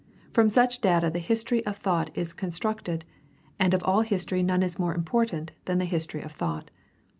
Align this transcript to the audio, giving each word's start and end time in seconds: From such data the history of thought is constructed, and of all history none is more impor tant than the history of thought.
From 0.33 0.49
such 0.49 0.81
data 0.81 1.11
the 1.11 1.19
history 1.19 1.63
of 1.63 1.77
thought 1.77 2.09
is 2.17 2.33
constructed, 2.33 3.05
and 3.59 3.71
of 3.71 3.83
all 3.83 4.01
history 4.01 4.41
none 4.41 4.63
is 4.63 4.79
more 4.79 4.95
impor 4.97 5.27
tant 5.27 5.51
than 5.65 5.77
the 5.77 5.85
history 5.85 6.21
of 6.23 6.31
thought. 6.31 6.71